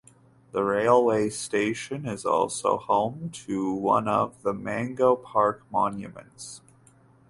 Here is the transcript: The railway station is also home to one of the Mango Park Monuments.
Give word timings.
The 0.51 0.63
railway 0.63 1.29
station 1.29 2.07
is 2.07 2.25
also 2.25 2.77
home 2.77 3.29
to 3.45 3.71
one 3.71 4.07
of 4.07 4.41
the 4.41 4.51
Mango 4.51 5.15
Park 5.15 5.61
Monuments. 5.71 6.61